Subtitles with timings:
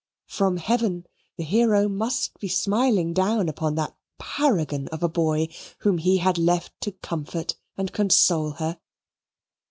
[0.25, 1.05] From heaven
[1.37, 5.49] the hero must be smiling down upon that paragon of a boy
[5.81, 8.79] whom he had left to comfort and console her.